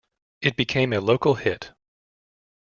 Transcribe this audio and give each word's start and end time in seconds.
It 0.41 0.55
became 0.55 0.93
a 0.93 0.99
local 0.99 1.35
hit. 1.35 1.73